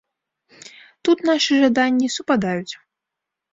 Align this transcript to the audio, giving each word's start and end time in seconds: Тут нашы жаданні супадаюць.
Тут 1.09 1.17
нашы 1.29 1.53
жаданні 1.65 2.07
супадаюць. 2.17 2.73